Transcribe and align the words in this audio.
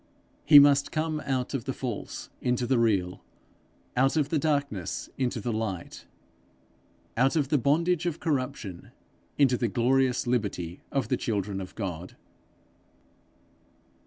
He 0.45 0.57
must 0.57 0.91
come 0.91 1.19
out 1.27 1.53
of 1.53 1.65
the 1.65 1.73
false 1.73 2.31
into 2.41 2.65
the 2.65 2.79
real; 2.79 3.23
out 3.95 4.17
of 4.17 4.29
the 4.29 4.39
darkness 4.39 5.11
into 5.15 5.39
the 5.39 5.53
light; 5.53 6.07
out 7.15 7.35
of 7.35 7.49
the 7.49 7.59
bondage 7.59 8.07
of 8.07 8.19
corruption 8.19 8.89
into 9.37 9.57
the 9.57 9.67
glorious 9.67 10.25
liberty 10.25 10.81
of 10.91 11.09
the 11.09 11.17
children 11.17 11.61
of 11.61 11.75
God. 11.75 12.15